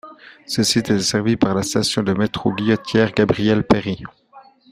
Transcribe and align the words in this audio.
Ce 0.47 0.63
site 0.63 0.89
est 0.89 0.93
desservi 0.95 1.37
par 1.37 1.53
la 1.53 1.61
station 1.61 2.01
de 2.01 2.13
métro 2.13 2.51
Guillotière- 2.55 3.11
Gabriel 3.15 3.63
Péri. 3.67 4.01